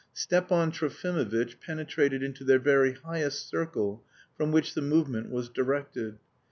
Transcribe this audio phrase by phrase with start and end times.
[0.13, 4.03] Stepan Trofimovitch penetrated into their very highest circle
[4.35, 6.17] from which the movement was directed.